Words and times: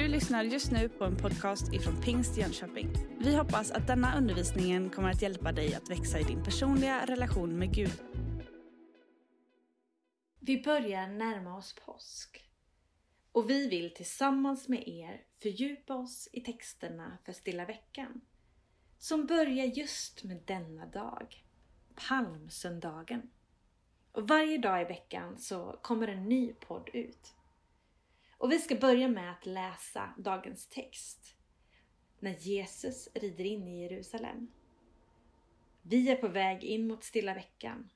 Du 0.00 0.08
lyssnar 0.08 0.44
just 0.44 0.72
nu 0.72 0.88
på 0.88 1.04
en 1.04 1.16
podcast 1.16 1.72
ifrån 1.72 2.02
Pingst 2.02 2.36
Jönköping. 2.36 2.92
Vi 3.18 3.36
hoppas 3.36 3.70
att 3.70 3.86
denna 3.86 4.18
undervisning 4.18 4.90
kommer 4.90 5.10
att 5.10 5.22
hjälpa 5.22 5.52
dig 5.52 5.74
att 5.74 5.90
växa 5.90 6.20
i 6.20 6.22
din 6.22 6.44
personliga 6.44 7.06
relation 7.06 7.58
med 7.58 7.74
Gud. 7.74 8.02
Vi 10.38 10.62
börjar 10.62 11.06
närma 11.06 11.56
oss 11.56 11.74
påsk. 11.86 12.50
Och 13.32 13.50
vi 13.50 13.68
vill 13.68 13.94
tillsammans 13.94 14.68
med 14.68 14.88
er 14.88 15.20
fördjupa 15.42 15.94
oss 15.94 16.28
i 16.32 16.40
texterna 16.40 17.18
för 17.24 17.32
Stilla 17.32 17.64
veckan. 17.64 18.20
Som 18.98 19.26
börjar 19.26 19.66
just 19.66 20.24
med 20.24 20.42
denna 20.46 20.86
dag, 20.86 21.44
palmsöndagen. 22.08 23.30
Och 24.12 24.28
varje 24.28 24.58
dag 24.58 24.82
i 24.82 24.84
veckan 24.84 25.38
så 25.38 25.78
kommer 25.82 26.08
en 26.08 26.24
ny 26.24 26.52
podd 26.52 26.90
ut. 26.92 27.34
Och 28.40 28.52
vi 28.52 28.58
ska 28.58 28.74
börja 28.74 29.08
med 29.08 29.32
att 29.32 29.46
läsa 29.46 30.14
dagens 30.18 30.66
text. 30.66 31.36
När 32.18 32.36
Jesus 32.38 33.08
rider 33.14 33.44
in 33.44 33.68
i 33.68 33.82
Jerusalem. 33.82 34.52
Vi 35.82 36.10
är 36.10 36.16
på 36.16 36.28
väg 36.28 36.64
in 36.64 36.86
mot 36.86 37.04
stilla 37.04 37.34
veckan. 37.34 37.90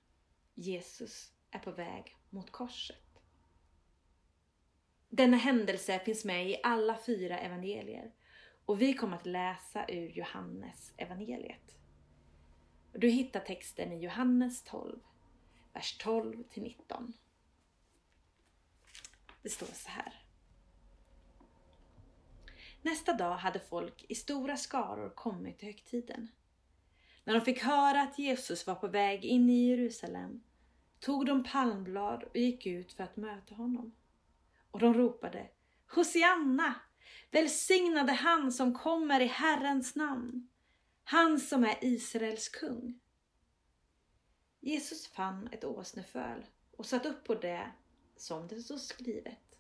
Jesus 0.55 1.33
är 1.51 1.59
på 1.59 1.71
väg 1.71 2.17
mot 2.31 2.51
korset. 2.51 3.21
Denna 5.09 5.37
händelse 5.37 5.99
finns 5.99 6.25
med 6.25 6.51
i 6.51 6.61
alla 6.63 6.99
fyra 7.07 7.39
evangelier 7.39 8.13
och 8.65 8.83
vi 8.83 8.95
kommer 8.95 9.17
att 9.17 9.27
läsa 9.27 9.85
ur 9.89 10.09
Johannes 10.09 10.93
evangeliet. 10.97 11.79
Du 12.93 13.09
hittar 13.09 13.41
texten 13.41 13.93
i 13.93 13.99
Johannes 13.99 14.63
12, 14.63 15.01
vers 15.73 15.99
12 15.99 16.43
till 16.43 16.63
19. 16.63 17.13
Det 19.43 19.49
står 19.49 19.67
så 19.67 19.89
här. 19.89 20.24
Nästa 22.85 23.13
dag 23.13 23.37
hade 23.37 23.61
folk 23.61 24.05
i 24.09 24.15
stora 24.15 24.57
skaror 24.57 25.11
kommit 25.11 25.59
till 25.59 25.69
högtiden. 25.69 26.29
När 27.25 27.35
de 27.35 27.41
fick 27.41 27.63
höra 27.63 28.03
att 28.03 28.19
Jesus 28.19 28.67
var 28.67 28.75
på 28.75 28.89
väg 28.89 29.25
in 29.25 29.51
i 29.51 29.69
Jerusalem 29.69 30.43
tog 31.01 31.27
de 31.27 31.45
palmblad 31.45 32.23
och 32.23 32.37
gick 32.37 32.67
ut 32.67 32.93
för 32.93 33.05
att 33.05 33.17
möta 33.17 33.55
honom. 33.55 33.95
Och 34.71 34.79
de 34.79 34.95
ropade 34.95 35.51
Hosianna! 35.95 36.75
Välsignade 37.31 38.13
han 38.13 38.53
som 38.53 38.75
kommer 38.75 39.21
i 39.21 39.27
Herrens 39.27 39.95
namn, 39.95 40.49
han 41.05 41.41
som 41.41 41.65
är 41.65 41.79
Israels 41.81 42.49
kung. 42.49 43.01
Jesus 44.61 45.07
fann 45.07 45.49
ett 45.53 45.65
åsneföl 45.65 46.47
och 46.77 46.87
satt 46.87 47.07
upp 47.07 47.25
på 47.25 47.35
det 47.35 47.73
som 48.17 48.49
det 48.49 48.61
stod 48.61 48.81
skrivet. 48.81 49.59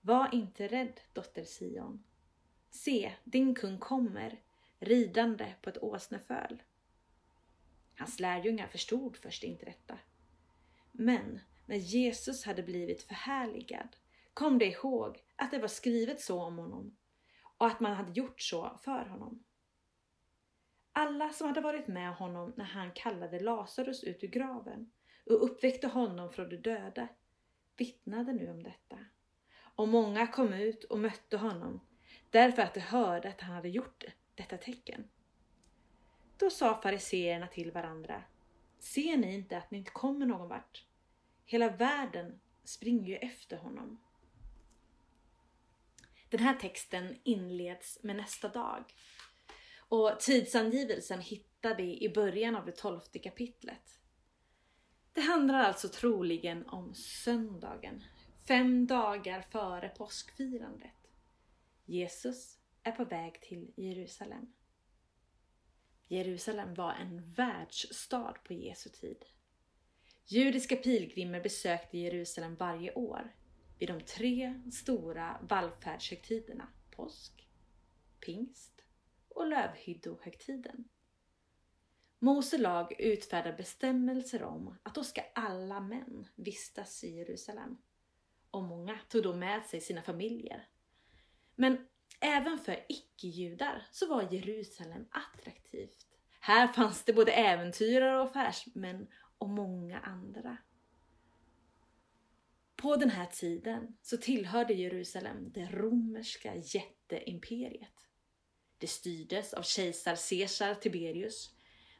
Var 0.00 0.34
inte 0.34 0.68
rädd, 0.68 1.00
dotter 1.12 1.44
Sion. 1.44 2.04
Se, 2.70 3.12
din 3.24 3.54
kung 3.54 3.78
kommer, 3.78 4.40
ridande 4.78 5.54
på 5.62 5.70
ett 5.70 5.82
åsneföl. 5.82 6.62
Hans 7.98 8.20
lärjungar 8.20 8.66
förstod 8.66 9.16
först 9.16 9.44
inte 9.44 9.64
detta. 9.64 9.98
Men 10.92 11.40
när 11.66 11.76
Jesus 11.76 12.44
hade 12.44 12.62
blivit 12.62 13.02
förhärligad 13.02 13.96
kom 14.34 14.58
de 14.58 14.64
ihåg 14.64 15.24
att 15.36 15.50
det 15.50 15.58
var 15.58 15.68
skrivet 15.68 16.20
så 16.20 16.42
om 16.42 16.58
honom 16.58 16.96
och 17.56 17.66
att 17.66 17.80
man 17.80 17.94
hade 17.94 18.12
gjort 18.12 18.40
så 18.40 18.78
för 18.82 19.04
honom. 19.04 19.44
Alla 20.92 21.30
som 21.30 21.46
hade 21.46 21.60
varit 21.60 21.88
med 21.88 22.14
honom 22.14 22.52
när 22.56 22.64
han 22.64 22.92
kallade 22.92 23.40
Lazarus 23.40 24.04
ut 24.04 24.24
ur 24.24 24.28
graven 24.28 24.90
och 25.26 25.44
uppväckte 25.44 25.86
honom 25.86 26.32
från 26.32 26.48
de 26.48 26.56
döda 26.56 27.08
vittnade 27.76 28.32
nu 28.32 28.50
om 28.50 28.62
detta. 28.62 28.98
Och 29.74 29.88
många 29.88 30.26
kom 30.26 30.52
ut 30.52 30.84
och 30.84 30.98
mötte 30.98 31.36
honom 31.36 31.80
därför 32.30 32.62
att 32.62 32.74
de 32.74 32.80
hörde 32.80 33.28
att 33.28 33.40
han 33.40 33.54
hade 33.54 33.68
gjort 33.68 34.04
detta 34.34 34.56
tecken. 34.56 35.08
Då 36.36 36.50
sa 36.50 36.80
fariseerna 36.82 37.46
till 37.46 37.70
varandra, 37.70 38.22
ser 38.78 39.16
ni 39.16 39.34
inte 39.34 39.58
att 39.58 39.70
ni 39.70 39.78
inte 39.78 39.90
kommer 39.90 40.26
någon 40.26 40.48
vart? 40.48 40.84
Hela 41.44 41.68
världen 41.68 42.40
springer 42.64 43.08
ju 43.08 43.16
efter 43.16 43.56
honom. 43.56 43.98
Den 46.28 46.40
här 46.40 46.54
texten 46.54 47.18
inleds 47.22 47.98
med 48.02 48.16
nästa 48.16 48.48
dag. 48.48 48.84
Och 49.78 50.20
tidsangivelsen 50.20 51.20
hittar 51.20 51.74
vi 51.74 52.04
i 52.04 52.08
början 52.08 52.56
av 52.56 52.66
det 52.66 52.76
tolfte 52.76 53.18
kapitlet. 53.18 54.00
Det 55.12 55.20
handlar 55.20 55.64
alltså 55.64 55.88
troligen 55.88 56.68
om 56.68 56.94
söndagen, 56.94 58.04
fem 58.48 58.86
dagar 58.86 59.42
före 59.50 59.88
påskfirandet. 59.88 60.99
Jesus 61.90 62.58
är 62.82 62.92
på 62.92 63.04
väg 63.04 63.40
till 63.42 63.72
Jerusalem. 63.76 64.52
Jerusalem 66.08 66.74
var 66.74 66.92
en 66.92 67.32
världsstad 67.32 68.34
på 68.44 68.52
Jesu 68.52 68.90
tid. 68.90 69.24
Judiska 70.26 70.76
pilgrimer 70.76 71.40
besökte 71.40 71.98
Jerusalem 71.98 72.56
varje 72.56 72.92
år 72.92 73.34
vid 73.78 73.88
de 73.88 74.00
tre 74.00 74.62
stora 74.72 75.40
vallfärdshögtiderna 75.42 76.68
påsk, 76.90 77.48
pingst 78.20 78.82
och 79.28 79.46
lövhyddohögtiden. 79.46 80.88
Mose 82.18 82.58
lag 82.58 83.00
utfärdar 83.00 83.56
bestämmelser 83.56 84.42
om 84.42 84.78
att 84.82 84.94
då 84.94 85.04
ska 85.04 85.22
alla 85.34 85.80
män 85.80 86.28
vistas 86.34 87.04
i 87.04 87.16
Jerusalem. 87.16 87.78
Och 88.50 88.62
många 88.62 88.98
tog 89.08 89.22
då 89.22 89.36
med 89.36 89.64
sig 89.64 89.80
sina 89.80 90.02
familjer 90.02 90.68
men 91.60 91.86
även 92.20 92.58
för 92.58 92.86
icke-judar 92.88 93.86
så 93.92 94.06
var 94.06 94.32
Jerusalem 94.32 95.06
attraktivt. 95.10 96.06
Här 96.40 96.68
fanns 96.68 97.04
det 97.04 97.12
både 97.12 97.32
äventyrare 97.32 98.20
och 98.20 98.26
affärsmän 98.26 99.08
och 99.38 99.48
många 99.48 100.00
andra. 100.00 100.56
På 102.76 102.96
den 102.96 103.10
här 103.10 103.26
tiden 103.26 103.96
så 104.02 104.16
tillhörde 104.16 104.74
Jerusalem 104.74 105.52
det 105.52 105.66
romerska 105.66 106.54
jätteimperiet. 106.56 108.08
Det 108.78 108.86
styrdes 108.86 109.54
av 109.54 109.62
kejsar 109.62 110.18
Caesar 110.30 110.74
Tiberius, 110.74 111.54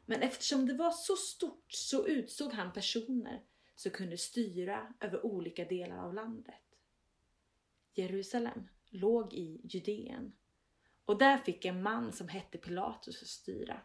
men 0.05 0.21
eftersom 0.21 0.65
det 0.65 0.73
var 0.73 0.91
så 0.91 1.15
stort 1.15 1.65
så 1.67 2.07
utsåg 2.07 2.53
han 2.53 2.73
personer 2.73 3.43
som 3.75 3.91
kunde 3.91 4.17
styra 4.17 4.93
över 4.99 5.25
olika 5.25 5.65
delar 5.65 5.97
av 5.97 6.13
landet. 6.13 6.55
Jerusalem 7.93 8.67
låg 8.91 9.33
i 9.33 9.61
Judeen. 9.63 10.33
Och 11.05 11.17
där 11.17 11.37
fick 11.37 11.65
en 11.65 11.83
man 11.83 12.13
som 12.13 12.27
hette 12.27 12.57
Pilatus 12.57 13.27
styra. 13.27 13.81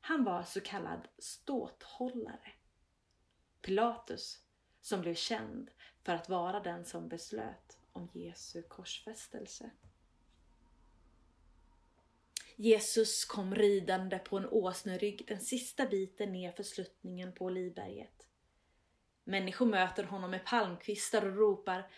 Han 0.00 0.24
var 0.24 0.42
så 0.42 0.60
kallad 0.60 1.08
ståthållare. 1.18 2.52
Pilatus, 3.62 4.40
som 4.80 5.00
blev 5.00 5.14
känd 5.14 5.70
för 6.02 6.12
att 6.12 6.28
vara 6.28 6.60
den 6.60 6.84
som 6.84 7.08
beslöt 7.08 7.78
om 7.92 8.08
Jesu 8.12 8.62
korsfästelse. 8.62 9.70
Jesus 12.56 13.24
kom 13.24 13.54
ridande 13.54 14.18
på 14.18 14.36
en 14.36 14.46
åsnerygg 14.46 15.24
den 15.28 15.40
sista 15.40 15.86
biten 15.86 16.32
ner 16.32 16.52
för 16.52 16.62
sluttningen 16.62 17.32
på 17.32 17.44
Olivberget. 17.44 18.26
Människor 19.24 19.66
möter 19.66 20.04
honom 20.04 20.30
med 20.30 20.44
palmkvistar 20.44 21.26
och 21.26 21.36
ropar 21.36 21.90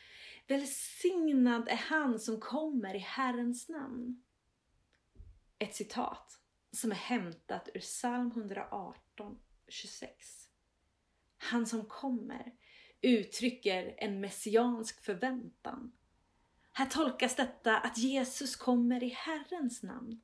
Välsignad 0.48 1.68
är 1.68 1.76
han 1.76 2.18
som 2.18 2.40
kommer 2.40 2.94
i 2.94 2.98
Herrens 2.98 3.68
namn. 3.68 4.22
Ett 5.58 5.74
citat 5.74 6.40
som 6.72 6.90
är 6.90 6.96
hämtat 6.96 7.68
ur 7.74 7.80
psalm 7.80 8.30
118, 8.30 9.38
26. 9.68 10.48
Han 11.36 11.66
som 11.66 11.84
kommer 11.84 12.52
uttrycker 13.00 13.94
en 13.98 14.20
messiansk 14.20 15.04
förväntan. 15.04 15.92
Här 16.72 16.86
tolkas 16.86 17.36
detta 17.36 17.78
att 17.78 17.98
Jesus 17.98 18.56
kommer 18.56 19.02
i 19.02 19.08
Herrens 19.08 19.82
namn. 19.82 20.20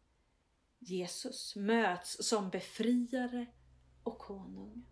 Jesus 0.79 1.57
möts 1.57 2.29
som 2.29 2.51
befriare 2.51 3.47
och 4.03 4.19
konung. 4.19 4.87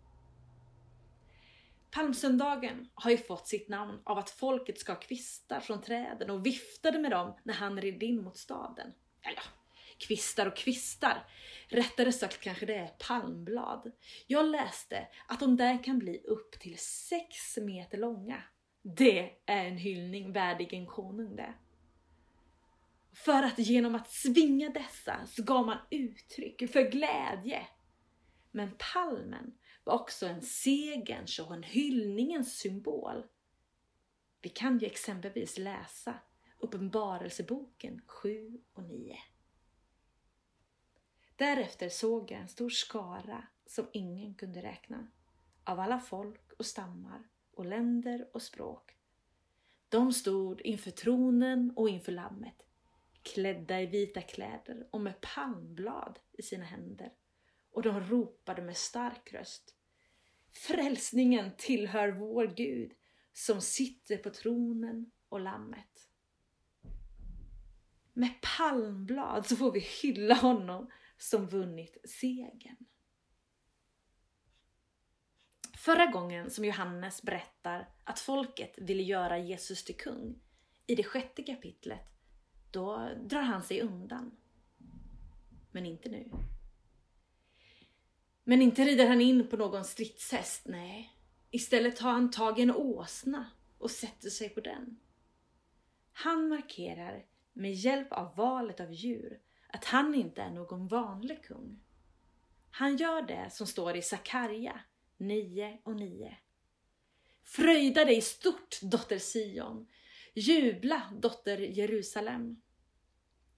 Palmsöndagen 1.93 2.89
har 2.95 3.11
ju 3.11 3.17
fått 3.17 3.49
sitt 3.49 3.69
namn 3.69 4.01
av 4.05 4.19
att 4.19 4.31
folket 4.31 4.79
ska 4.79 4.95
kvistar 4.95 5.61
från 5.61 5.83
träden 5.83 6.31
och 6.31 6.47
viftade 6.47 6.99
med 6.99 7.11
dem 7.11 7.39
när 7.43 7.55
han 7.55 7.81
red 7.81 8.03
in 8.03 8.23
mot 8.23 8.37
staden. 8.37 8.93
Ja, 9.23 9.43
kvistar 10.07 10.47
och 10.47 10.57
kvistar. 10.57 11.27
Rättare 11.69 12.13
sagt 12.13 12.41
kanske 12.41 12.67
det 12.67 12.75
är 12.75 12.87
palmblad. 13.09 13.93
Jag 14.27 14.47
läste 14.47 15.09
att 15.27 15.41
de 15.41 15.57
där 15.57 15.85
kan 15.85 15.99
bli 15.99 16.19
upp 16.19 16.61
till 16.61 16.79
sex 16.79 17.57
meter 17.57 17.99
långa. 17.99 18.43
Det 18.83 19.31
är 19.47 19.65
en 19.65 19.77
hyllning 19.77 20.33
värdig 20.33 20.73
en 20.73 20.87
konung 20.87 21.37
det. 21.37 21.55
För 23.15 23.43
att 23.43 23.59
genom 23.59 23.95
att 23.95 24.11
svinga 24.11 24.71
dessa 24.71 25.27
så 25.27 25.43
gav 25.43 25.67
man 25.67 25.79
uttryck 25.91 26.73
för 26.73 26.91
glädje. 26.91 27.67
Men 28.51 28.71
palmen 28.93 29.55
var 29.85 29.95
också 29.95 30.27
en 30.27 30.43
segerns 30.43 31.39
och 31.39 31.55
en 31.55 31.63
hyllningens 31.63 32.59
symbol. 32.59 33.27
Vi 34.41 34.49
kan 34.49 34.79
ju 34.79 34.87
exempelvis 34.87 35.59
läsa 35.59 36.15
Uppenbarelseboken 36.59 38.03
7 38.07 38.61
och 38.73 38.83
9. 38.83 39.17
Därefter 41.37 41.89
såg 41.89 42.31
jag 42.31 42.41
en 42.41 42.49
stor 42.49 42.71
skara 42.71 43.47
som 43.67 43.87
ingen 43.93 44.35
kunde 44.35 44.63
räkna, 44.63 45.07
av 45.65 45.81
alla 45.81 46.01
folk 46.01 46.53
och 46.53 46.67
stammar 46.67 47.29
och 47.55 47.67
länder 47.67 48.29
och 48.33 48.43
språk. 48.43 48.97
De 49.89 50.13
stod 50.13 50.61
inför 50.61 50.91
tronen 50.91 51.73
och 51.77 51.89
inför 51.89 52.13
lammet, 52.13 52.63
klädda 53.23 53.81
i 53.81 53.87
vita 53.87 54.23
kläder 54.23 54.89
och 54.91 55.01
med 55.01 55.21
palmblad 55.21 56.19
i 56.33 56.43
sina 56.43 56.65
händer. 56.65 57.13
Och 57.73 57.83
de 57.83 58.01
ropade 58.01 58.63
med 58.63 58.77
stark 58.77 59.33
röst. 59.33 59.77
Frälsningen 60.51 61.51
tillhör 61.57 62.09
vår 62.09 62.47
Gud 62.47 62.93
som 63.33 63.61
sitter 63.61 64.17
på 64.17 64.31
tronen 64.31 65.11
och 65.29 65.41
lammet. 65.41 66.09
Med 68.13 68.31
palmblad 68.59 69.47
så 69.47 69.57
får 69.57 69.73
vi 69.73 69.81
hylla 69.81 70.35
honom 70.35 70.91
som 71.19 71.47
vunnit 71.47 71.97
segern. 72.05 72.77
Förra 75.77 76.07
gången 76.07 76.51
som 76.51 76.65
Johannes 76.65 77.23
berättar 77.23 77.89
att 78.05 78.19
folket 78.19 78.75
ville 78.79 79.03
göra 79.03 79.39
Jesus 79.39 79.85
till 79.85 79.97
kung, 79.97 80.41
i 80.87 80.95
det 80.95 81.05
sjätte 81.05 81.43
kapitlet, 81.43 82.07
då 82.71 83.11
drar 83.25 83.43
han 83.43 83.63
sig 83.63 83.81
undan. 83.81 84.37
Men 85.71 85.87
inte 85.87 86.09
nu. 86.09 86.31
Men 88.45 88.63
inte 88.63 88.85
rider 88.85 89.07
han 89.07 89.21
in 89.21 89.49
på 89.49 89.57
någon 89.57 89.85
stridshäst, 89.85 90.63
nej. 90.67 91.19
Istället 91.51 91.97
tar 91.97 92.11
han 92.11 92.31
tag 92.31 92.59
i 92.59 92.63
en 92.63 92.71
åsna 92.71 93.47
och 93.79 93.91
sätter 93.91 94.31
sig 94.31 94.49
på 94.49 94.61
den. 94.61 95.01
Han 96.13 96.49
markerar 96.49 97.27
med 97.53 97.75
hjälp 97.75 98.13
av 98.13 98.37
valet 98.37 98.81
av 98.81 98.93
djur 98.93 99.41
att 99.69 99.85
han 99.85 100.15
inte 100.15 100.43
är 100.43 100.51
någon 100.51 100.89
vanlig 100.89 101.45
kung. 101.45 101.81
Han 102.71 102.97
gör 102.97 103.23
det 103.23 103.51
som 103.51 103.67
står 103.67 103.97
i 103.97 104.03
Sakarja 104.03 104.81
9 105.17 105.79
och 105.83 105.97
9. 105.97 106.37
Fröjda 107.45 108.05
dig 108.05 108.21
stort, 108.21 108.83
dotter 108.83 109.19
Sion. 109.19 109.89
Jubla, 110.35 111.03
dotter 111.21 111.59
Jerusalem. 111.59 112.63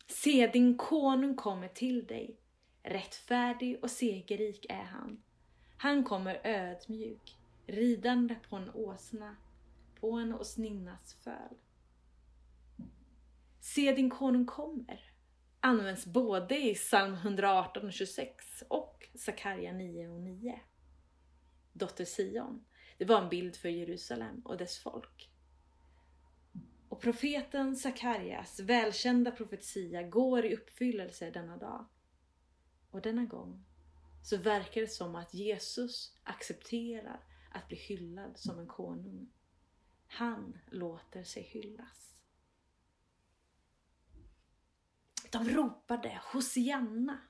Se, 0.06 0.46
din 0.46 0.76
konung 0.76 1.36
kommer 1.36 1.68
till 1.68 2.06
dig. 2.06 2.40
Rättfärdig 2.84 3.78
och 3.82 3.90
segerrik 3.90 4.66
är 4.68 4.84
han. 4.84 5.22
Han 5.76 6.04
kommer 6.04 6.40
ödmjuk, 6.44 7.38
ridande 7.66 8.34
på 8.48 8.56
en 8.56 8.70
åsna, 8.70 9.36
på 10.00 10.12
en 10.12 10.34
åsninnas 10.34 11.14
föl. 11.14 11.56
Se, 13.60 13.92
din 13.92 14.10
konung 14.10 14.46
kommer 14.46 15.14
används 15.64 16.06
både 16.06 16.58
i 16.58 16.74
psalm 16.74 17.14
118 17.14 17.86
och 17.86 17.92
26 17.92 18.64
och 18.68 19.08
Sakarja 19.14 19.72
9 19.72 20.08
och 20.08 20.20
9. 20.20 20.60
Dotter 21.72 22.04
Sion, 22.04 22.64
det 22.98 23.04
var 23.04 23.22
en 23.22 23.28
bild 23.28 23.56
för 23.56 23.68
Jerusalem 23.68 24.40
och 24.44 24.56
dess 24.56 24.78
folk. 24.78 25.30
Och 26.88 27.00
profeten 27.00 27.76
Sakarjas 27.76 28.60
välkända 28.60 29.30
profetia 29.30 30.02
går 30.02 30.44
i 30.44 30.54
uppfyllelse 30.54 31.30
denna 31.30 31.56
dag. 31.56 31.86
Och 32.94 33.02
denna 33.02 33.24
gång 33.24 33.64
så 34.22 34.36
verkar 34.36 34.80
det 34.80 34.88
som 34.88 35.14
att 35.14 35.34
Jesus 35.34 36.16
accepterar 36.22 37.24
att 37.50 37.68
bli 37.68 37.76
hyllad 37.76 38.38
som 38.38 38.58
en 38.58 38.66
konung. 38.66 39.32
Han 40.06 40.58
låter 40.66 41.24
sig 41.24 41.42
hyllas. 41.42 42.20
De 45.30 45.48
ropade 45.48 46.20
Hosianna. 46.32 47.20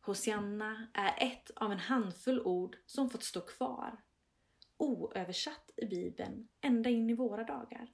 Hosianna 0.00 0.88
är 0.94 1.26
ett 1.26 1.50
av 1.56 1.72
en 1.72 1.78
handfull 1.78 2.40
ord 2.40 2.76
som 2.86 3.10
fått 3.10 3.24
stå 3.24 3.40
kvar, 3.40 4.02
oöversatt 4.76 5.70
i 5.76 5.86
Bibeln, 5.86 6.48
ända 6.60 6.90
in 6.90 7.10
i 7.10 7.14
våra 7.14 7.44
dagar. 7.44 7.92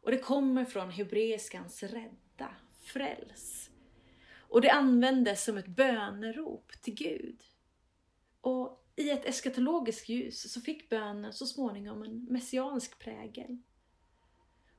Och 0.00 0.10
det 0.10 0.18
kommer 0.18 0.64
från 0.64 0.90
hebreiskans 0.90 1.82
rädda, 1.82 2.56
fräls. 2.72 3.70
Och 4.56 4.62
det 4.62 4.70
användes 4.70 5.44
som 5.44 5.56
ett 5.56 5.66
bönerop 5.66 6.72
till 6.80 6.94
Gud. 6.94 7.42
Och 8.40 8.86
i 8.96 9.10
ett 9.10 9.24
eskatologiskt 9.24 10.08
ljus 10.08 10.52
så 10.52 10.60
fick 10.60 10.88
bönen 10.90 11.32
så 11.32 11.46
småningom 11.46 12.02
en 12.02 12.24
messiansk 12.24 12.98
prägel. 12.98 13.58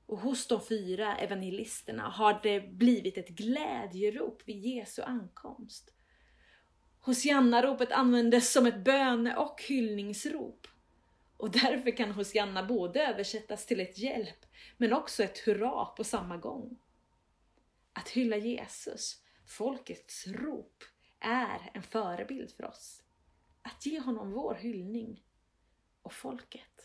Och 0.05 0.19
hos 0.19 0.47
de 0.47 0.61
fyra 0.61 1.17
evangelisterna 1.17 2.03
har 2.03 2.39
det 2.43 2.59
blivit 2.59 3.17
ett 3.17 3.29
glädjerop 3.29 4.41
vid 4.45 4.65
Jesu 4.65 5.01
ankomst. 5.01 5.93
Hosianna-ropet 6.99 7.91
användes 7.91 8.51
som 8.53 8.65
ett 8.65 8.83
böne 8.83 9.35
och 9.35 9.63
hyllningsrop. 9.67 10.67
Och 11.37 11.51
därför 11.51 11.97
kan 11.97 12.11
Hosianna 12.11 12.63
både 12.63 13.07
översättas 13.07 13.65
till 13.65 13.79
ett 13.79 13.97
hjälp, 13.97 14.45
men 14.77 14.93
också 14.93 15.23
ett 15.23 15.37
hurra 15.37 15.85
på 15.85 16.03
samma 16.03 16.37
gång. 16.37 16.77
Att 17.93 18.09
hylla 18.09 18.37
Jesus, 18.37 19.23
folkets 19.47 20.27
rop, 20.27 20.83
är 21.19 21.71
en 21.73 21.83
förebild 21.83 22.51
för 22.51 22.65
oss. 22.65 23.03
Att 23.61 23.85
ge 23.85 23.99
honom 23.99 24.31
vår 24.31 24.55
hyllning. 24.55 25.23
Och 26.01 26.13
folket 26.13 26.77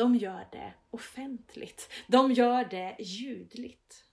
de 0.00 0.16
gör 0.16 0.48
det 0.52 0.74
offentligt. 0.90 1.90
De 2.06 2.32
gör 2.32 2.64
det 2.64 2.96
ljudligt. 2.98 4.04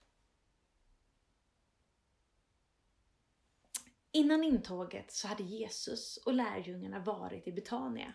Innan 4.12 4.44
intåget 4.44 5.12
så 5.12 5.28
hade 5.28 5.42
Jesus 5.42 6.16
och 6.16 6.32
lärjungarna 6.32 6.98
varit 6.98 7.48
i 7.48 7.52
Betania, 7.52 8.12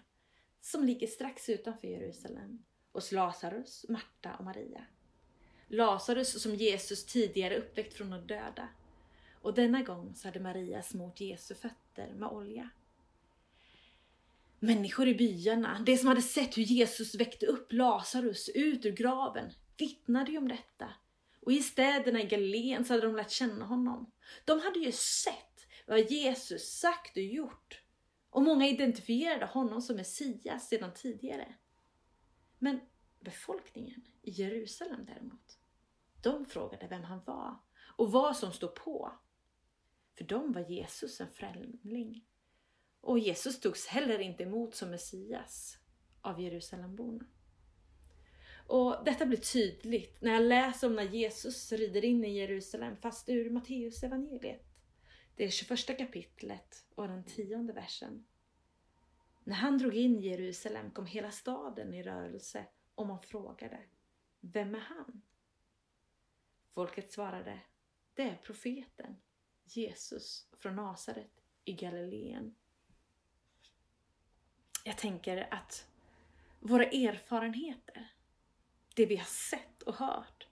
som 0.62 0.84
ligger 0.84 1.08
strax 1.08 1.50
utanför 1.50 1.88
Jerusalem, 1.88 2.66
hos 2.92 3.12
Lazarus, 3.12 3.86
Marta 3.90 4.36
och 4.36 4.46
Maria. 4.46 4.86
Lazarus 5.68 6.42
som 6.42 6.56
Jesus 6.56 7.06
tidigare 7.06 7.58
uppväckt 7.58 7.94
från 7.94 8.10
de 8.10 8.28
döda. 8.28 8.70
Och 9.44 9.54
denna 9.54 9.82
gång 9.82 10.16
så 10.16 10.28
hade 10.28 10.40
Maria 10.40 10.84
smort 10.84 11.20
Jesu 11.20 11.56
fötter 11.56 12.14
med 12.14 12.30
olja. 12.30 12.70
Människor 14.60 15.08
i 15.08 15.16
byarna, 15.16 15.84
de 15.86 15.98
som 15.98 16.08
hade 16.08 16.22
sett 16.22 16.58
hur 16.58 16.64
Jesus 16.64 17.16
väckte 17.16 17.46
upp 17.46 17.74
Lazarus 17.74 18.50
ut 18.50 18.86
ur 18.86 18.92
graven, 18.92 19.52
vittnade 19.78 20.32
ju 20.32 20.38
om 20.38 20.48
detta. 20.48 20.90
Och 21.42 21.52
i 21.52 21.62
städerna 21.62 22.22
i 22.22 22.26
Galileen 22.26 22.86
så 22.86 22.94
hade 22.94 23.08
de 23.08 23.16
lärt 23.16 23.32
känna 23.32 23.66
honom. 23.66 24.12
De 24.46 24.60
hade 24.60 24.80
ju 24.80 24.92
sett 24.92 25.68
vad 25.88 26.12
Jesus 26.12 26.80
sagt 26.80 27.18
och 27.18 27.24
gjort. 27.24 27.82
Och 28.30 28.42
många 28.42 28.68
identifierade 28.68 29.46
honom 29.46 29.82
som 29.82 29.96
Messias 29.96 30.68
sedan 30.70 30.94
tidigare. 30.94 31.56
Men 32.60 32.80
befolkningen 33.20 34.02
i 34.22 34.32
Jerusalem 34.32 35.06
däremot, 35.06 35.58
de 36.22 36.46
frågade 36.46 36.88
vem 36.88 37.04
han 37.04 37.22
var 37.26 37.58
och 37.96 38.12
vad 38.12 38.38
som 38.38 38.54
stod 38.54 38.76
på. 38.76 39.12
För 40.16 40.24
dem 40.24 40.52
var 40.52 40.62
Jesus 40.62 41.22
en 41.22 41.32
främling. 41.32 42.26
Och 43.02 43.20
Jesus 43.20 43.60
togs 43.60 43.88
heller 43.88 44.20
inte 44.20 44.44
emot 44.44 44.76
som 44.76 44.90
Messias 44.90 45.78
av 46.22 46.42
Jerusalemborna. 46.42 47.26
Och 48.68 49.06
detta 49.06 49.26
blir 49.26 49.38
tydligt 49.38 50.22
när 50.22 50.34
jag 50.34 50.44
läser 50.44 50.88
om 50.88 50.96
när 50.96 51.04
Jesus 51.04 51.72
rider 51.72 52.06
in 52.06 52.26
i 52.26 52.38
Jerusalem 52.38 52.98
fast 52.98 53.30
ur 53.30 53.50
Matteus 53.50 54.04
evangeliet. 54.04 54.66
Det 55.36 55.44
är 55.44 55.50
21 55.50 55.98
kapitlet 55.98 56.86
och 56.96 57.08
den 57.08 57.24
tionde 57.24 57.74
versen. 57.74 58.26
När 59.44 59.56
han 59.56 59.78
drog 59.78 59.96
in 59.96 60.22
Jerusalem 60.22 60.92
kom 60.92 61.06
hela 61.06 61.32
staden 61.32 61.94
i 61.94 62.04
rörelse 62.04 62.66
och 62.96 63.08
man 63.08 63.22
frågade 63.22 63.80
Vem 64.40 64.76
är 64.76 64.80
han? 64.80 65.22
Folket 66.74 67.12
svarade 67.12 67.60
Det 68.14 68.22
är 68.22 68.36
profeten 68.36 69.16
Jesus 69.66 70.48
från 70.58 70.76
Nasaret 70.76 71.42
i 71.66 71.74
Galileen 71.74 72.56
jag 74.84 74.98
tänker 74.98 75.54
att 75.54 75.88
våra 76.60 76.86
erfarenheter, 76.86 78.14
det 78.96 79.06
vi 79.06 79.16
har 79.16 79.26
sett 79.26 79.82
och 79.82 79.96
hört, 79.96 80.48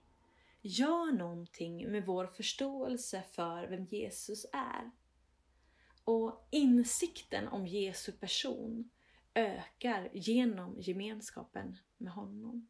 gör 0.60 1.12
någonting 1.12 1.90
med 1.90 2.06
vår 2.06 2.26
förståelse 2.26 3.22
för 3.30 3.66
vem 3.66 3.84
Jesus 3.84 4.46
är. 4.52 4.90
Och 6.04 6.48
insikten 6.50 7.48
om 7.48 7.66
Jesu 7.66 8.12
person 8.12 8.90
ökar 9.34 10.10
genom 10.12 10.80
gemenskapen 10.80 11.76
med 11.96 12.12
honom. 12.12 12.68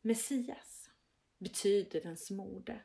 Messias 0.00 0.90
betyder 1.38 2.00
den 2.00 2.16
smorde 2.16 2.82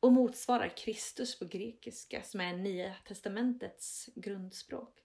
och 0.00 0.12
motsvarar 0.12 0.76
Kristus 0.76 1.38
på 1.38 1.44
grekiska 1.44 2.22
som 2.22 2.40
är 2.40 2.56
Nya 2.56 2.94
testamentets 3.06 4.08
grundspråk. 4.14 4.98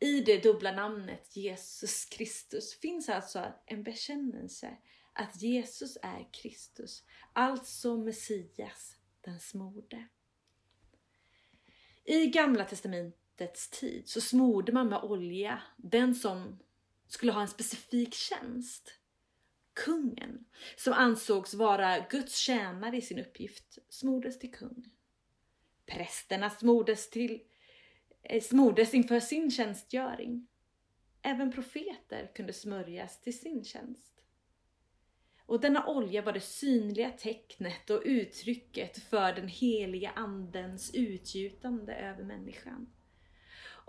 I 0.00 0.20
det 0.20 0.42
dubbla 0.42 0.72
namnet 0.72 1.36
Jesus 1.36 2.04
Kristus 2.04 2.74
finns 2.74 3.08
alltså 3.08 3.52
en 3.66 3.82
bekännelse 3.82 4.76
att 5.12 5.42
Jesus 5.42 5.98
är 6.02 6.28
Kristus, 6.32 7.04
alltså 7.32 7.96
Messias, 7.96 8.96
den 9.20 9.40
smorde. 9.40 10.08
I 12.04 12.26
Gamla 12.26 12.64
Testamentets 12.64 13.70
tid 13.70 14.08
så 14.08 14.20
smorde 14.20 14.72
man 14.72 14.88
med 14.88 15.02
olja 15.02 15.62
den 15.76 16.14
som 16.14 16.58
skulle 17.06 17.32
ha 17.32 17.40
en 17.40 17.48
specifik 17.48 18.14
tjänst. 18.14 18.99
Kungen, 19.74 20.44
som 20.76 20.92
ansågs 20.92 21.54
vara 21.54 22.06
Guds 22.10 22.36
tjänare 22.36 22.96
i 22.96 23.02
sin 23.02 23.18
uppgift, 23.18 23.78
smordes 23.88 24.38
till 24.38 24.52
kung. 24.52 24.90
Prästerna 25.86 26.50
smordes, 26.50 27.10
till, 27.10 27.42
eh, 28.22 28.42
smordes 28.42 28.94
inför 28.94 29.20
sin 29.20 29.50
tjänstgöring. 29.50 30.46
Även 31.22 31.52
profeter 31.52 32.30
kunde 32.34 32.52
smörjas 32.52 33.20
till 33.20 33.38
sin 33.38 33.64
tjänst. 33.64 34.10
Och 35.46 35.60
denna 35.60 35.86
olja 35.86 36.22
var 36.22 36.32
det 36.32 36.40
synliga 36.40 37.10
tecknet 37.10 37.90
och 37.90 38.02
uttrycket 38.04 39.02
för 39.02 39.32
den 39.32 39.48
heliga 39.48 40.10
andens 40.10 40.94
utgjutande 40.94 41.94
över 41.94 42.24
människan. 42.24 42.92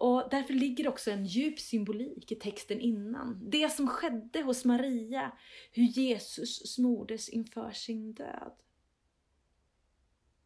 Och 0.01 0.27
därför 0.31 0.53
ligger 0.53 0.87
också 0.87 1.11
en 1.11 1.25
djup 1.25 1.59
symbolik 1.59 2.31
i 2.31 2.35
texten 2.35 2.79
innan. 2.79 3.49
Det 3.49 3.69
som 3.69 3.87
skedde 3.87 4.41
hos 4.41 4.65
Maria, 4.65 5.31
hur 5.71 5.83
Jesus 5.83 6.73
smordes 6.73 7.29
inför 7.29 7.71
sin 7.71 8.13
död. 8.13 8.53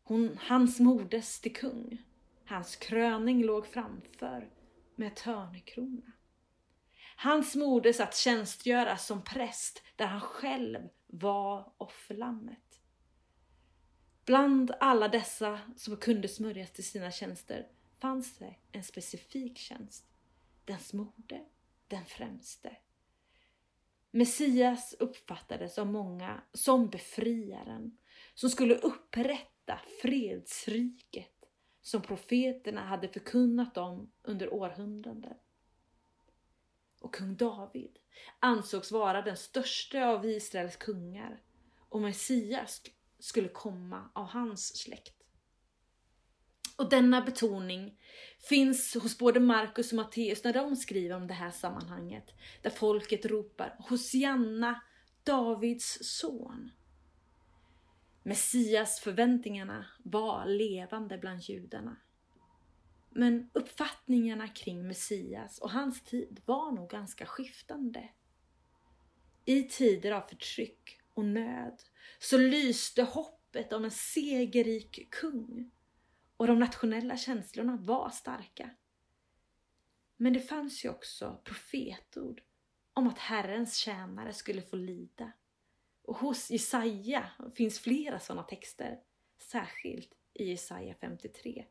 Hon, 0.03 0.37
han 0.41 0.67
smordes 0.67 1.41
till 1.41 1.55
kung. 1.55 2.01
Hans 2.45 2.75
kröning 2.75 3.43
låg 3.43 3.67
framför 3.67 4.49
med 4.95 5.15
törnekrona. 5.15 6.11
Han 7.15 7.43
smordes 7.43 7.99
att 7.99 8.15
tjänstgöra 8.15 8.97
som 8.97 9.23
präst 9.23 9.83
där 9.95 10.05
han 10.05 10.21
själv 10.21 10.79
var 11.07 11.73
offerlammet. 11.77 12.81
Bland 14.25 14.71
alla 14.79 15.07
dessa 15.07 15.59
som 15.75 15.97
kunde 15.97 16.27
smörjas 16.27 16.71
till 16.71 16.85
sina 16.85 17.11
tjänster 17.11 17.67
fanns 17.99 18.37
det 18.37 18.55
en 18.71 18.83
specifik 18.83 19.57
tjänst. 19.57 20.05
Den 20.65 20.79
smorde, 20.79 21.45
den 21.87 22.05
främste. 22.05 22.77
Messias 24.11 24.95
uppfattades 24.99 25.77
av 25.77 25.87
många 25.87 26.43
som 26.53 26.89
befriaren 26.89 27.97
som 28.33 28.49
skulle 28.49 28.75
upprätta 28.75 29.79
fredsriket 30.01 31.35
som 31.81 32.01
profeterna 32.01 32.85
hade 32.85 33.07
förkunnat 33.07 33.77
om 33.77 34.11
under 34.23 34.53
århundraden. 34.53 35.37
Och 36.99 37.15
kung 37.15 37.35
David 37.35 37.99
ansågs 38.39 38.91
vara 38.91 39.21
den 39.21 39.37
största 39.37 40.05
av 40.05 40.25
Israels 40.25 40.75
kungar 40.75 41.41
och 41.89 42.01
Messias 42.01 42.81
skulle 43.19 43.49
komma 43.49 44.09
av 44.13 44.25
hans 44.25 44.77
släkt. 44.77 45.14
Och 46.75 46.89
denna 46.89 47.21
betoning 47.21 47.97
finns 48.49 48.93
hos 48.93 49.17
både 49.17 49.39
Markus 49.39 49.91
och 49.91 49.95
Matteus 49.95 50.43
när 50.43 50.53
de 50.53 50.75
skriver 50.75 51.15
om 51.15 51.27
det 51.27 51.33
här 51.33 51.51
sammanhanget, 51.51 52.33
där 52.61 52.69
folket 52.69 53.25
ropar 53.25 53.75
Hosianna, 53.79 54.81
Davids 55.23 55.97
son. 56.01 56.71
Messias 58.23 58.99
förväntningarna 58.99 59.85
var 60.03 60.45
levande 60.45 61.17
bland 61.17 61.41
judarna. 61.41 61.97
Men 63.09 63.49
uppfattningarna 63.53 64.47
kring 64.47 64.87
Messias 64.87 65.59
och 65.59 65.71
hans 65.71 66.03
tid 66.03 66.41
var 66.45 66.71
nog 66.71 66.89
ganska 66.89 67.25
skiftande. 67.25 68.09
I 69.45 69.63
tider 69.63 70.11
av 70.11 70.21
förtryck 70.21 70.99
och 71.13 71.25
nöd 71.25 71.81
så 72.19 72.37
lyste 72.37 73.03
hoppet 73.03 73.73
om 73.73 73.85
en 73.85 73.91
segerrik 73.91 75.07
kung 75.11 75.71
och 76.37 76.47
de 76.47 76.59
nationella 76.59 77.17
känslorna 77.17 77.75
var 77.75 78.09
starka. 78.09 78.69
Men 80.17 80.33
det 80.33 80.39
fanns 80.39 80.85
ju 80.85 80.89
också 80.89 81.41
profetord 81.43 82.41
om 82.93 83.07
att 83.07 83.19
Herrens 83.19 83.75
tjänare 83.75 84.33
skulle 84.33 84.61
få 84.61 84.75
lida. 84.75 85.31
Och 86.01 86.17
hos 86.17 86.51
Jesaja 86.51 87.29
finns 87.55 87.79
flera 87.79 88.19
sådana 88.19 88.43
texter, 88.43 88.99
särskilt 89.37 90.13
i 90.33 90.49
Jesaja 90.49 90.95
53. 91.01 91.65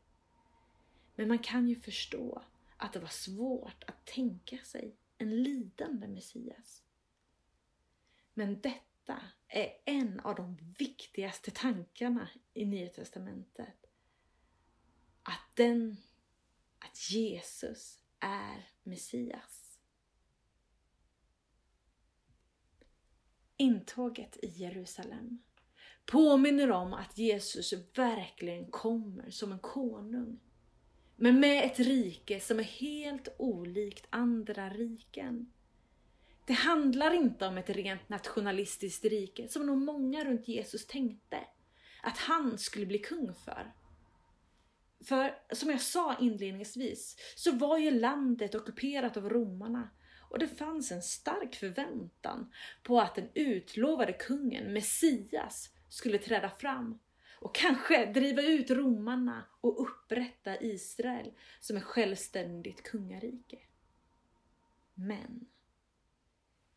Men 1.15 1.27
man 1.27 1.39
kan 1.39 1.69
ju 1.69 1.75
förstå 1.75 2.43
att 2.77 2.93
det 2.93 2.99
var 2.99 3.07
svårt 3.07 3.83
att 3.87 4.05
tänka 4.05 4.57
sig 4.57 4.95
en 5.17 5.43
lidande 5.43 6.07
Messias. 6.07 6.83
Men 8.33 8.61
detta 8.61 9.21
är 9.47 9.71
en 9.85 10.19
av 10.19 10.35
de 10.35 10.57
viktigaste 10.77 11.51
tankarna 11.51 12.29
i 12.53 12.65
Nya 12.65 12.89
Testamentet. 12.89 13.84
Att 15.25 15.55
den, 15.55 15.97
att 16.79 17.11
Jesus 17.11 17.99
är 18.19 18.69
Messias. 18.83 19.79
Intåget 23.57 24.37
i 24.41 24.47
Jerusalem 24.47 25.43
påminner 26.05 26.71
om 26.71 26.93
att 26.93 27.17
Jesus 27.17 27.73
verkligen 27.95 28.71
kommer 28.71 29.29
som 29.29 29.51
en 29.51 29.59
konung 29.59 30.39
men 31.15 31.39
med 31.39 31.65
ett 31.65 31.79
rike 31.79 32.39
som 32.39 32.59
är 32.59 32.63
helt 32.63 33.27
olikt 33.37 34.07
andra 34.09 34.69
riken. 34.69 35.51
Det 36.45 36.53
handlar 36.53 37.13
inte 37.13 37.47
om 37.47 37.57
ett 37.57 37.69
rent 37.69 38.09
nationalistiskt 38.09 39.05
rike 39.05 39.47
som 39.47 39.65
nog 39.65 39.77
många 39.77 40.25
runt 40.25 40.47
Jesus 40.47 40.87
tänkte 40.87 41.47
att 42.01 42.17
han 42.17 42.57
skulle 42.57 42.85
bli 42.85 42.99
kung 42.99 43.33
för. 43.33 43.73
För 45.05 45.37
som 45.51 45.69
jag 45.69 45.81
sa 45.81 46.17
inledningsvis 46.19 47.17
så 47.35 47.51
var 47.51 47.77
ju 47.77 47.91
landet 47.91 48.55
ockuperat 48.55 49.17
av 49.17 49.29
romarna 49.29 49.89
och 50.29 50.39
det 50.39 50.47
fanns 50.47 50.91
en 50.91 51.01
stark 51.01 51.55
förväntan 51.55 52.51
på 52.83 52.99
att 52.99 53.15
den 53.15 53.29
utlovade 53.33 54.13
kungen, 54.13 54.73
Messias, 54.73 55.69
skulle 55.89 56.17
träda 56.17 56.49
fram 56.49 56.99
och 57.39 57.55
kanske 57.55 58.05
driva 58.05 58.41
ut 58.41 58.71
romarna 58.71 59.45
och 59.61 59.81
upprätta 59.81 60.61
Israel 60.61 61.33
som 61.59 61.77
ett 61.77 61.83
självständigt 61.83 62.83
kungarike. 62.83 63.59
Men 64.93 65.47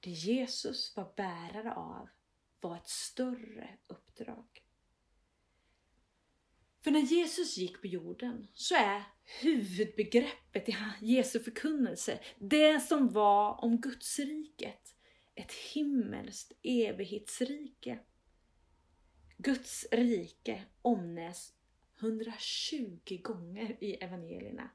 det 0.00 0.10
Jesus 0.10 0.96
var 0.96 1.12
bärare 1.16 1.74
av 1.74 2.08
var 2.60 2.76
ett 2.76 2.88
större 2.88 3.68
uppdrag. 3.86 4.67
För 6.80 6.90
när 6.90 7.00
Jesus 7.00 7.56
gick 7.56 7.80
på 7.80 7.86
jorden 7.86 8.48
så 8.54 8.74
är 8.74 9.04
huvudbegreppet 9.42 10.68
i 10.68 10.76
Jesu 11.00 11.40
förkunnelse 11.40 12.20
det 12.38 12.80
som 12.80 13.08
var 13.08 13.64
om 13.64 13.80
Gudsriket, 13.80 14.94
ett 15.34 15.52
himmelskt 15.52 16.52
evighetsrike 16.62 17.98
Guds 19.40 19.86
rike 19.90 20.62
omnäs 20.82 21.52
120 22.00 23.20
gånger 23.22 23.76
i 23.80 23.94
evangelierna. 23.94 24.70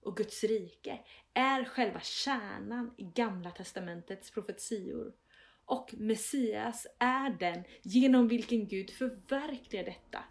Och 0.00 0.16
Guds 0.16 0.44
rike 0.44 1.00
är 1.34 1.64
själva 1.64 2.00
kärnan 2.00 2.94
i 2.96 3.04
Gamla 3.04 3.50
Testamentets 3.50 4.30
profetior. 4.30 5.12
Och 5.64 5.94
Messias 5.98 6.86
är 6.98 7.30
den 7.30 7.64
genom 7.82 8.28
vilken 8.28 8.68
Gud 8.68 8.90
förverkligar 8.90 9.84
detta, 9.84 10.24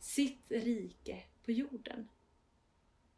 sitt 0.00 0.50
rike 0.50 1.22
på 1.44 1.52
jorden. 1.52 2.08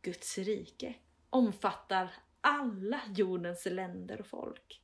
Guds 0.02 0.38
rike 0.38 0.94
omfattar 1.30 2.14
alla 2.40 3.00
jordens 3.14 3.66
länder 3.66 4.20
och 4.20 4.26
folk. 4.26 4.82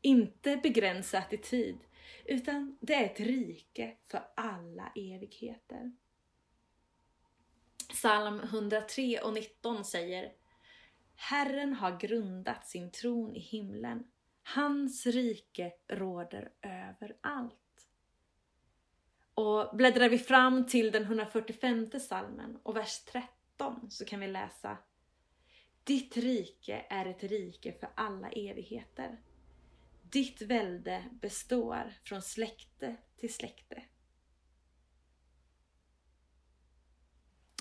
Inte 0.00 0.56
begränsat 0.56 1.32
i 1.32 1.38
tid, 1.38 1.78
utan 2.24 2.78
det 2.80 2.94
är 2.94 3.04
ett 3.04 3.20
rike 3.20 3.96
för 4.04 4.22
alla 4.36 4.92
evigheter. 4.96 5.92
Psalm 7.88 8.40
103 8.40 9.20
och 9.20 9.34
19 9.34 9.84
säger 9.84 10.32
Herren 11.16 11.72
har 11.72 11.98
grundat 11.98 12.66
sin 12.66 12.90
tron 12.90 13.36
i 13.36 13.40
himlen. 13.40 14.04
Hans 14.42 15.06
rike 15.06 15.72
råder 15.88 16.52
över 16.62 17.16
allt. 17.20 17.63
Och 19.34 19.76
bläddrar 19.76 20.08
vi 20.08 20.18
fram 20.18 20.66
till 20.66 20.90
den 20.90 21.02
145 21.02 21.90
salmen 22.00 22.58
och 22.62 22.76
vers 22.76 23.00
13 23.04 23.90
så 23.90 24.04
kan 24.04 24.20
vi 24.20 24.28
läsa 24.28 24.78
Ditt 25.84 26.16
rike 26.16 26.86
är 26.88 27.06
ett 27.06 27.22
rike 27.22 27.72
för 27.72 27.88
alla 27.94 28.28
evigheter. 28.30 29.20
Ditt 30.02 30.42
välde 30.42 31.04
består 31.12 31.94
från 32.02 32.22
släkte 32.22 32.96
till 33.16 33.34
släkte. 33.34 33.82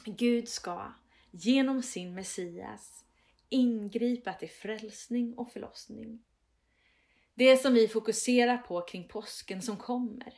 Gud 0.05 0.49
ska 0.49 0.93
genom 1.31 1.83
sin 1.83 2.15
Messias 2.15 3.05
ingripa 3.49 4.33
till 4.33 4.49
frälsning 4.49 5.33
och 5.33 5.51
förlossning. 5.51 6.23
Det 7.33 7.57
som 7.57 7.73
vi 7.73 7.87
fokuserar 7.87 8.57
på 8.57 8.81
kring 8.81 9.07
påsken 9.07 9.61
som 9.61 9.77
kommer. 9.77 10.33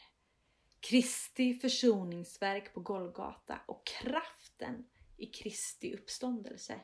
Kristi 0.79 1.53
försoningsverk 1.53 2.74
på 2.74 2.79
Golgata 2.79 3.60
och 3.65 3.88
kraften 3.88 4.86
i 5.17 5.25
Kristi 5.25 5.94
uppståndelse. 5.94 6.79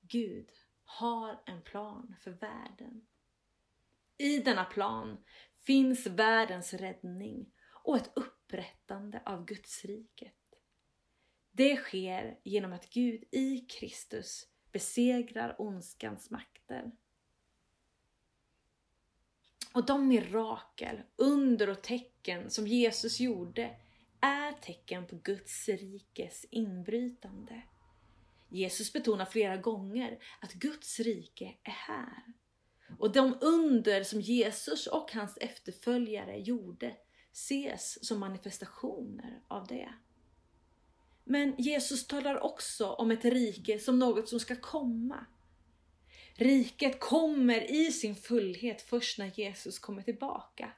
Gud 0.00 0.50
har 0.84 1.42
en 1.46 1.62
plan 1.62 2.16
för 2.20 2.30
världen. 2.30 3.06
I 4.18 4.38
denna 4.38 4.64
plan 4.64 5.24
finns 5.66 6.06
världens 6.06 6.74
räddning 6.74 7.52
och 7.84 7.96
ett 7.96 8.12
upprättande 8.14 9.22
av 9.26 9.44
Guds 9.44 9.84
riket. 9.84 10.34
Det 11.50 11.76
sker 11.76 12.40
genom 12.44 12.72
att 12.72 12.90
Gud 12.90 13.24
i 13.32 13.60
Kristus 13.60 14.46
besegrar 14.72 15.56
ondskans 15.58 16.30
makter. 16.30 16.92
Och 19.72 19.86
de 19.86 20.08
mirakel, 20.08 21.02
under 21.16 21.68
och 21.68 21.82
tecken 21.82 22.50
som 22.50 22.66
Jesus 22.66 23.20
gjorde 23.20 23.76
är 24.20 24.52
tecken 24.52 25.06
på 25.06 25.16
Guds 25.16 25.68
rikes 25.68 26.46
inbrytande. 26.50 27.62
Jesus 28.48 28.92
betonar 28.92 29.24
flera 29.24 29.56
gånger 29.56 30.18
att 30.40 30.52
Guds 30.52 31.00
rike 31.00 31.54
är 31.62 31.70
här. 31.70 32.22
Och 32.98 33.12
de 33.12 33.38
under 33.40 34.02
som 34.02 34.20
Jesus 34.20 34.86
och 34.86 35.12
hans 35.12 35.36
efterföljare 35.36 36.38
gjorde 36.38 36.96
ses 37.32 38.06
som 38.06 38.20
manifestationer 38.20 39.42
av 39.48 39.66
det. 39.66 39.94
Men 41.24 41.54
Jesus 41.58 42.06
talar 42.06 42.40
också 42.40 42.86
om 42.86 43.10
ett 43.10 43.24
rike 43.24 43.78
som 43.78 43.98
något 43.98 44.28
som 44.28 44.40
ska 44.40 44.56
komma. 44.56 45.26
Riket 46.34 47.00
kommer 47.00 47.70
i 47.70 47.92
sin 47.92 48.16
fullhet 48.16 48.82
först 48.82 49.18
när 49.18 49.32
Jesus 49.34 49.78
kommer 49.78 50.02
tillbaka. 50.02 50.72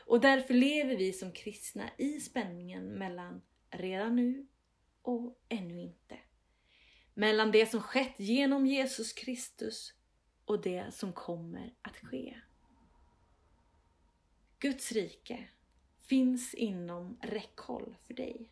Och 0.00 0.20
därför 0.20 0.54
lever 0.54 0.96
vi 0.96 1.12
som 1.12 1.32
kristna 1.32 1.90
i 1.98 2.20
spänningen 2.20 2.84
mellan 2.84 3.42
redan 3.70 4.16
nu 4.16 4.46
och 5.02 5.40
ännu 5.48 5.80
inte. 5.80 6.18
Mellan 7.14 7.52
det 7.52 7.66
som 7.66 7.82
skett 7.82 8.14
genom 8.16 8.66
Jesus 8.66 9.12
Kristus 9.12 9.94
och 10.44 10.62
det 10.62 10.94
som 10.94 11.12
kommer 11.12 11.74
att 11.82 11.96
ske. 11.96 12.40
Guds 14.58 14.92
rike 14.92 15.48
finns 16.00 16.54
inom 16.54 17.18
räckhåll 17.22 17.96
för 18.06 18.14
dig. 18.14 18.50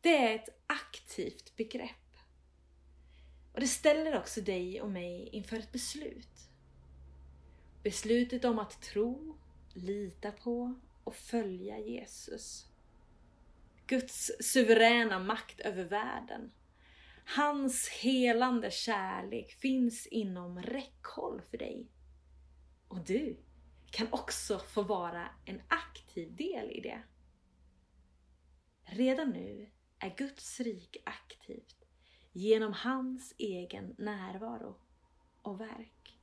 Det 0.00 0.16
är 0.16 0.34
ett 0.34 0.62
aktivt 0.66 1.56
begrepp. 1.56 2.03
Och 3.54 3.60
det 3.60 3.68
ställer 3.68 4.18
också 4.18 4.40
dig 4.40 4.80
och 4.80 4.90
mig 4.90 5.28
inför 5.32 5.56
ett 5.56 5.72
beslut. 5.72 6.48
Beslutet 7.82 8.44
om 8.44 8.58
att 8.58 8.82
tro, 8.82 9.36
lita 9.74 10.32
på 10.32 10.74
och 11.04 11.14
följa 11.14 11.78
Jesus. 11.78 12.66
Guds 13.86 14.32
suveräna 14.40 15.18
makt 15.18 15.60
över 15.60 15.84
världen. 15.84 16.52
Hans 17.24 17.88
helande 17.88 18.70
kärlek 18.70 19.52
finns 19.52 20.06
inom 20.06 20.62
räckhåll 20.62 21.42
för 21.50 21.58
dig. 21.58 21.86
Och 22.88 23.00
du 23.00 23.36
kan 23.90 24.06
också 24.10 24.58
få 24.58 24.82
vara 24.82 25.28
en 25.44 25.62
aktiv 25.68 26.36
del 26.36 26.70
i 26.70 26.80
det. 26.80 27.02
Redan 28.84 29.30
nu 29.30 29.70
är 29.98 30.14
Guds 30.16 30.60
rik 30.60 30.96
aktivt 31.04 31.83
genom 32.36 32.72
hans 32.72 33.34
egen 33.38 33.94
närvaro 33.98 34.76
och 35.42 35.60
verk. 35.60 36.18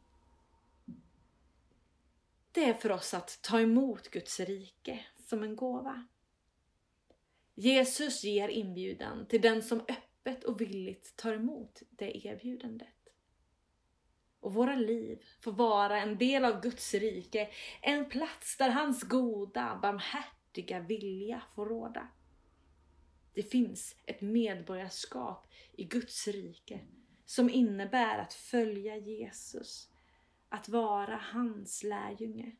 Det 2.51 2.63
är 2.63 2.73
för 2.73 2.91
oss 2.91 3.13
att 3.13 3.39
ta 3.41 3.59
emot 3.59 4.09
Guds 4.09 4.39
rike 4.39 5.05
som 5.17 5.43
en 5.43 5.55
gåva. 5.55 6.07
Jesus 7.55 8.23
ger 8.23 8.49
inbjudan 8.49 9.25
till 9.25 9.41
den 9.41 9.63
som 9.63 9.79
öppet 9.79 10.43
och 10.43 10.61
villigt 10.61 11.15
tar 11.15 11.33
emot 11.33 11.81
det 11.89 12.27
erbjudandet. 12.27 12.87
Och 14.39 14.53
våra 14.53 14.75
liv 14.75 15.23
får 15.41 15.51
vara 15.51 16.01
en 16.01 16.17
del 16.17 16.45
av 16.45 16.61
Guds 16.61 16.93
rike, 16.93 17.49
en 17.81 18.09
plats 18.09 18.57
där 18.57 18.69
hans 18.69 19.03
goda, 19.03 19.79
barmhärtiga 19.81 20.79
vilja 20.79 21.43
får 21.55 21.65
råda. 21.65 22.07
Det 23.33 23.43
finns 23.43 23.95
ett 24.05 24.21
medborgarskap 24.21 25.47
i 25.71 25.83
Guds 25.83 26.27
rike 26.27 26.79
som 27.25 27.49
innebär 27.49 28.17
att 28.17 28.33
följa 28.33 28.97
Jesus, 28.97 29.91
att 30.49 30.69
vara 30.69 31.17
hans 31.17 31.83
lärjunge. 31.83 32.55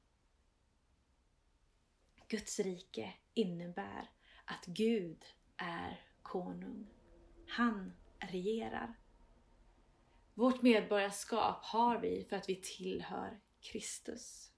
Guds 2.27 2.59
rike 2.59 3.13
innebär 3.33 4.09
att 4.45 4.65
Gud 4.65 5.25
är 5.57 6.05
konung. 6.21 6.87
Han 7.47 7.93
regerar. 8.19 8.93
Vårt 10.33 10.61
medborgarskap 10.61 11.65
har 11.65 11.99
vi 11.99 12.25
för 12.29 12.35
att 12.35 12.49
vi 12.49 12.55
tillhör 12.55 13.39
Kristus. 13.61 14.51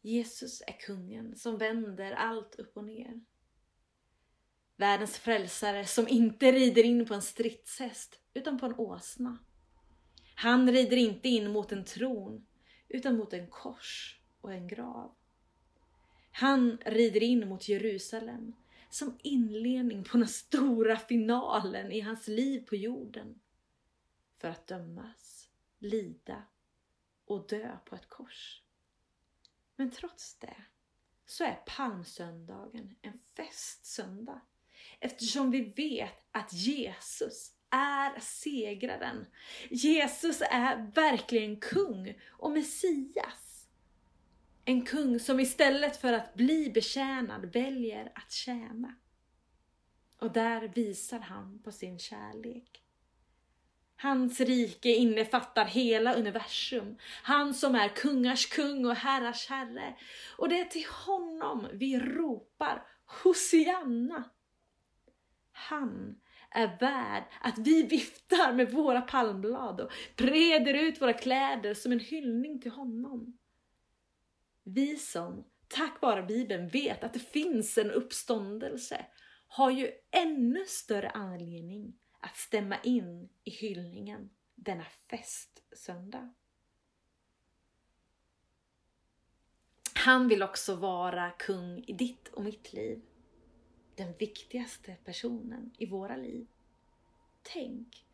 Jesus 0.00 0.62
är 0.66 0.80
kungen 0.80 1.36
som 1.36 1.58
vänder 1.58 2.12
allt 2.12 2.54
upp 2.54 2.76
och 2.76 2.84
ner. 2.84 3.20
Världens 4.76 5.18
frälsare 5.18 5.86
som 5.86 6.08
inte 6.08 6.52
rider 6.52 6.84
in 6.84 7.06
på 7.06 7.14
en 7.14 7.22
stridshäst 7.22 8.18
utan 8.34 8.58
på 8.58 8.66
en 8.66 8.74
åsna. 8.74 9.38
Han 10.34 10.72
rider 10.72 10.96
inte 10.96 11.28
in 11.28 11.50
mot 11.50 11.72
en 11.72 11.84
tron 11.84 12.46
utan 12.88 13.16
mot 13.16 13.32
en 13.32 13.46
kors 13.46 14.20
och 14.40 14.52
en 14.52 14.68
grav. 14.68 15.14
Han 16.32 16.78
rider 16.86 17.22
in 17.22 17.48
mot 17.48 17.68
Jerusalem 17.68 18.52
som 18.90 19.18
inledning 19.22 20.04
på 20.04 20.16
den 20.16 20.28
stora 20.28 20.96
finalen 20.96 21.92
i 21.92 22.00
hans 22.00 22.28
liv 22.28 22.66
på 22.66 22.76
jorden. 22.76 23.40
För 24.38 24.48
att 24.48 24.66
dömas, 24.66 25.48
lida 25.78 26.42
och 27.24 27.48
dö 27.48 27.76
på 27.84 27.94
ett 27.94 28.08
kors. 28.08 28.62
Men 29.76 29.90
trots 29.90 30.38
det 30.38 30.64
så 31.26 31.44
är 31.44 31.62
palmsöndagen 31.66 32.94
en 33.02 33.18
festsöndag 33.36 34.40
Eftersom 35.04 35.50
vi 35.50 35.60
vet 35.60 36.28
att 36.32 36.52
Jesus 36.52 37.50
är 37.70 38.20
segraren. 38.20 39.26
Jesus 39.70 40.42
är 40.50 40.90
verkligen 40.94 41.60
kung 41.60 42.14
och 42.30 42.50
Messias. 42.50 43.68
En 44.64 44.84
kung 44.84 45.20
som 45.20 45.40
istället 45.40 46.00
för 46.00 46.12
att 46.12 46.34
bli 46.34 46.70
betjänad 46.70 47.52
väljer 47.52 48.12
att 48.14 48.32
tjäna. 48.32 48.94
Och 50.18 50.32
där 50.32 50.72
visar 50.74 51.18
han 51.18 51.62
på 51.62 51.72
sin 51.72 51.98
kärlek. 51.98 52.82
Hans 53.96 54.40
rike 54.40 54.88
innefattar 54.88 55.64
hela 55.64 56.14
universum. 56.14 56.96
Han 57.22 57.54
som 57.54 57.74
är 57.74 57.88
kungars 57.88 58.46
kung 58.46 58.86
och 58.86 58.96
herrars 58.96 59.48
herre. 59.48 59.96
Och 60.38 60.48
det 60.48 60.60
är 60.60 60.64
till 60.64 60.86
honom 60.86 61.68
vi 61.72 61.98
ropar 61.98 62.86
Hosianna. 63.22 64.24
Han 65.52 66.20
är 66.50 66.78
värd 66.80 67.24
att 67.40 67.58
vi 67.58 67.82
viftar 67.90 68.52
med 68.52 68.72
våra 68.72 69.00
palmblad 69.00 69.80
och 69.80 69.92
breder 70.16 70.74
ut 70.74 71.02
våra 71.02 71.12
kläder 71.12 71.74
som 71.74 71.92
en 71.92 72.00
hyllning 72.00 72.60
till 72.60 72.70
honom. 72.70 73.38
Vi 74.64 74.96
som, 74.96 75.44
tack 75.68 76.02
vare 76.02 76.22
Bibeln, 76.22 76.68
vet 76.68 77.04
att 77.04 77.12
det 77.12 77.32
finns 77.32 77.78
en 77.78 77.90
uppståndelse 77.90 79.06
har 79.46 79.70
ju 79.70 79.90
ännu 80.10 80.64
större 80.66 81.10
anledning 81.10 81.94
att 82.20 82.36
stämma 82.36 82.76
in 82.82 83.28
i 83.44 83.50
hyllningen 83.50 84.30
denna 84.54 84.84
festsöndag. 85.10 86.34
Han 89.94 90.28
vill 90.28 90.42
också 90.42 90.74
vara 90.74 91.30
kung 91.30 91.84
i 91.86 91.92
ditt 91.92 92.28
och 92.28 92.44
mitt 92.44 92.72
liv 92.72 93.02
den 93.96 94.14
viktigaste 94.18 94.96
personen 95.04 95.70
i 95.78 95.86
våra 95.86 96.16
liv. 96.16 96.46
Tänk 97.42 98.04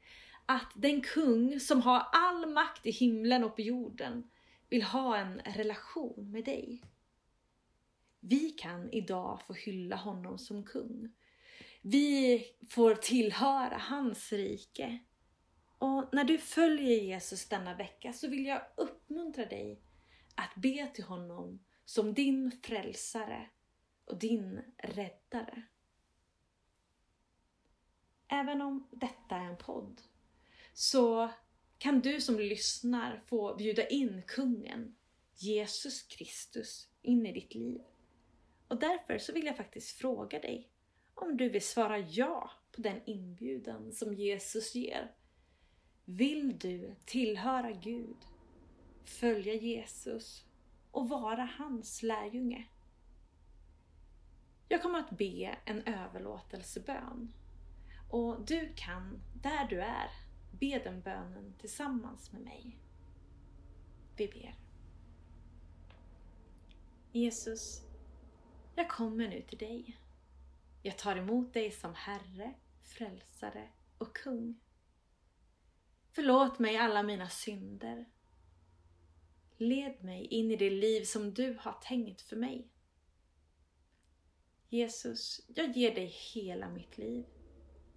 att 0.46 0.72
den 0.74 1.00
kung 1.00 1.60
som 1.60 1.82
har 1.82 2.06
all 2.12 2.46
makt 2.46 2.86
i 2.86 2.90
himlen 2.90 3.44
och 3.44 3.56
på 3.56 3.62
jorden 3.62 4.30
vill 4.68 4.82
ha 4.82 5.16
en 5.16 5.38
relation 5.38 6.30
med 6.30 6.44
dig. 6.44 6.82
Vi 8.20 8.50
kan 8.50 8.90
idag 8.92 9.40
få 9.46 9.52
hylla 9.52 9.96
honom 9.96 10.38
som 10.38 10.64
kung. 10.64 11.12
Vi 11.82 12.44
får 12.68 12.94
tillhöra 12.94 13.76
hans 13.76 14.32
rike. 14.32 14.98
Och 15.78 16.08
när 16.12 16.24
du 16.24 16.38
följer 16.38 17.00
Jesus 17.00 17.48
denna 17.48 17.74
vecka 17.74 18.12
så 18.12 18.28
vill 18.28 18.46
jag 18.46 18.62
uppmuntra 18.76 19.46
dig 19.46 19.80
att 20.34 20.54
be 20.54 20.86
till 20.94 21.04
honom 21.04 21.64
som 21.84 22.14
din 22.14 22.52
frälsare 22.62 23.50
och 24.08 24.18
din 24.18 24.60
räddare. 24.78 25.62
Även 28.28 28.62
om 28.62 28.88
detta 28.90 29.36
är 29.36 29.44
en 29.44 29.56
podd 29.56 30.00
så 30.72 31.30
kan 31.78 32.00
du 32.00 32.20
som 32.20 32.38
lyssnar 32.38 33.22
få 33.26 33.54
bjuda 33.56 33.86
in 33.86 34.22
kungen, 34.26 34.96
Jesus 35.34 36.02
Kristus, 36.02 36.88
in 37.02 37.26
i 37.26 37.32
ditt 37.32 37.54
liv. 37.54 37.80
Och 38.68 38.80
därför 38.80 39.18
så 39.18 39.32
vill 39.32 39.46
jag 39.46 39.56
faktiskt 39.56 39.98
fråga 39.98 40.38
dig 40.38 40.70
om 41.14 41.36
du 41.36 41.48
vill 41.48 41.62
svara 41.62 41.98
ja 41.98 42.50
på 42.72 42.80
den 42.80 43.00
inbjudan 43.06 43.92
som 43.92 44.14
Jesus 44.14 44.74
ger. 44.74 45.14
Vill 46.04 46.58
du 46.58 46.94
tillhöra 47.04 47.72
Gud, 47.72 48.16
följa 49.04 49.54
Jesus 49.54 50.44
och 50.90 51.08
vara 51.08 51.50
hans 51.58 52.02
lärjunge? 52.02 52.68
Jag 54.68 54.83
kommer 54.83 54.98
att 54.98 55.11
be 55.11 55.57
en 55.64 55.83
överlåtelsebön 55.83 57.33
och 58.11 58.46
du 58.46 58.72
kan, 58.76 59.22
där 59.42 59.68
du 59.68 59.81
är, 59.81 60.11
be 60.50 60.78
den 60.85 61.00
bönen 61.00 61.54
tillsammans 61.61 62.33
med 62.33 62.40
mig. 62.40 62.78
Vi 64.16 64.28
ber. 64.28 64.54
Jesus, 67.12 67.83
jag 68.76 68.90
kommer 68.90 69.28
nu 69.28 69.42
till 69.42 69.59
dig. 69.59 69.98
Jag 70.83 70.98
tar 70.98 71.16
emot 71.16 71.54
dig 71.54 71.70
som 71.70 71.94
Herre, 71.94 72.54
Frälsare 72.83 73.68
och 73.98 74.16
Kung. 74.16 74.61
Förlåt 76.12 76.59
mig 76.59 76.76
alla 76.76 77.02
mina 77.02 77.28
synder. 77.28 78.04
Led 79.57 80.04
mig 80.04 80.26
in 80.26 80.50
i 80.50 80.57
det 80.57 80.70
liv 80.70 81.04
som 81.04 81.35
du 81.35 81.59
har 81.61 81.72
tänkt 81.83 82.20
för 82.20 82.37
mig. 82.37 82.68
Jesus, 84.70 85.40
jag 85.48 85.76
ger 85.76 85.94
dig 85.94 86.07
hela 86.07 86.68
mitt 86.68 86.98
liv 86.98 87.26